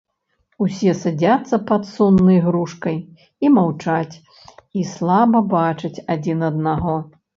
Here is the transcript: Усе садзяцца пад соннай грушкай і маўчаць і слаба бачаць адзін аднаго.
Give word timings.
Усе 0.67 0.93
садзяцца 1.01 1.59
пад 1.71 1.83
соннай 1.91 2.39
грушкай 2.45 2.97
і 3.47 3.51
маўчаць 3.57 4.15
і 4.81 4.87
слаба 4.93 5.39
бачаць 5.55 5.95
адзін 6.15 6.39
аднаго. 6.49 6.97